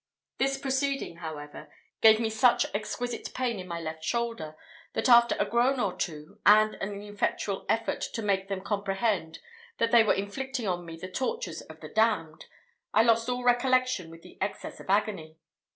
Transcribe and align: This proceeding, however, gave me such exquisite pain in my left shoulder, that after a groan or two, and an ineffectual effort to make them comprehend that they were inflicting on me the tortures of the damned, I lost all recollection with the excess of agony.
This 0.39 0.57
proceeding, 0.57 1.17
however, 1.17 1.71
gave 2.01 2.19
me 2.19 2.31
such 2.31 2.65
exquisite 2.73 3.35
pain 3.35 3.59
in 3.59 3.67
my 3.67 3.79
left 3.79 4.03
shoulder, 4.03 4.55
that 4.93 5.07
after 5.07 5.35
a 5.37 5.45
groan 5.45 5.79
or 5.79 5.95
two, 5.95 6.39
and 6.43 6.73
an 6.81 6.93
ineffectual 7.03 7.67
effort 7.69 8.01
to 8.13 8.23
make 8.23 8.47
them 8.47 8.61
comprehend 8.61 9.37
that 9.77 9.91
they 9.91 10.03
were 10.03 10.15
inflicting 10.15 10.67
on 10.67 10.85
me 10.87 10.97
the 10.97 11.07
tortures 11.07 11.61
of 11.61 11.81
the 11.81 11.89
damned, 11.89 12.47
I 12.95 13.03
lost 13.03 13.29
all 13.29 13.43
recollection 13.43 14.09
with 14.09 14.23
the 14.23 14.39
excess 14.41 14.79
of 14.79 14.89
agony. 14.89 15.37